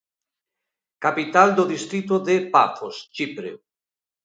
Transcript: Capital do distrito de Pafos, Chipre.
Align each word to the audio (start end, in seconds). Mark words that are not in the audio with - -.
Capital 1.05 1.49
do 1.57 1.65
distrito 1.73 2.15
de 2.27 2.35
Pafos, 2.53 2.95
Chipre. 3.15 3.51